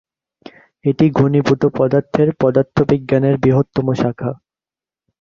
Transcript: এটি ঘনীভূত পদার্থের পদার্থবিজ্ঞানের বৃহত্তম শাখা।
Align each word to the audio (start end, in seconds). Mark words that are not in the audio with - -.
এটি 0.85 1.05
ঘনীভূত 1.11 1.61
পদার্থের 1.77 2.29
পদার্থবিজ্ঞানের 2.41 3.35
বৃহত্তম 3.37 3.87
শাখা। 3.93 4.31